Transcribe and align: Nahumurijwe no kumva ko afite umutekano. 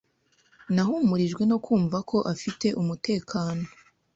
Nahumurijwe 0.73 1.43
no 1.51 1.57
kumva 1.65 1.97
ko 2.09 2.17
afite 2.33 2.67
umutekano. 2.81 3.63